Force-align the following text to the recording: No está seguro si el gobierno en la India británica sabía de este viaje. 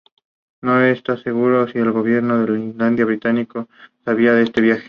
No 0.63 0.81
está 0.81 1.15
seguro 1.17 1.67
si 1.67 1.77
el 1.77 1.91
gobierno 1.91 2.43
en 2.43 2.75
la 2.75 2.87
India 2.87 3.05
británica 3.05 3.67
sabía 4.03 4.33
de 4.33 4.41
este 4.45 4.59
viaje. 4.59 4.79